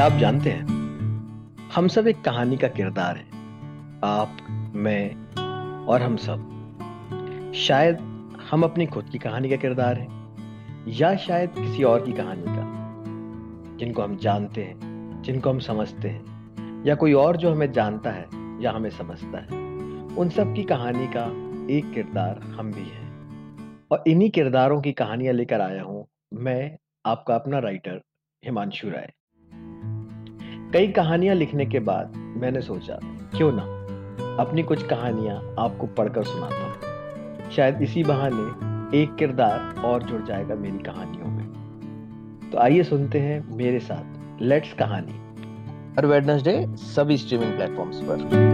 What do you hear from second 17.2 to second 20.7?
जो हमें जानता है, या हमें समझता है। उन सब की